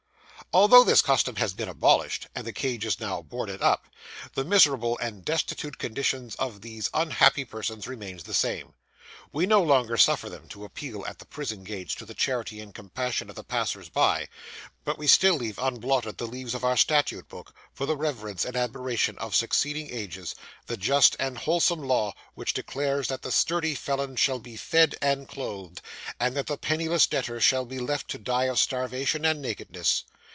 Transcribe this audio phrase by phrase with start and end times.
[0.53, 3.85] Although this custom has been abolished, and the cage is now boarded up,
[4.35, 8.73] the miserable and destitute condition of these unhappy persons remains the same.
[9.31, 12.75] We no longer suffer them to appeal at the prison gates to the charity and
[12.75, 14.27] compassion of the passersby;
[14.83, 18.57] but we still leave unblotted the leaves of our statute book, for the reverence and
[18.57, 24.17] admiration of succeeding ages, the just and wholesome law which declares that the sturdy felon
[24.17, 25.81] shall be fed and clothed,
[26.19, 30.03] and that the penniless debtor shall be left to die of starvation and nakedness.